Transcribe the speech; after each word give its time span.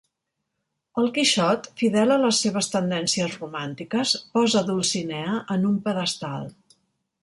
El 1.01 1.09
Quixot, 1.17 1.69
fidel 1.81 2.15
a 2.17 2.17
les 2.23 2.41
seves 2.47 2.71
tendències 2.77 3.37
romàntiques, 3.45 4.17
posa 4.39 4.67
Dulcinea 4.75 5.41
en 5.59 5.73
un 5.75 5.83
pedestal. 5.89 6.55